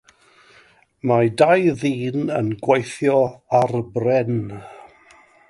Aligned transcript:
Mae 1.11 1.29
dau 1.41 1.67
ddyn 1.81 2.25
yn 2.39 2.49
gweithio 2.69 3.19
ar 3.61 3.77
bren. 3.99 4.43